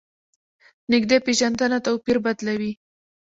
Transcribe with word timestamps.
نږدې 0.91 1.17
پېژندنه 1.25 1.77
توپیر 1.85 2.17
بدلوي. 2.25 2.71